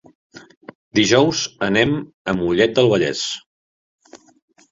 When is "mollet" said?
2.39-2.75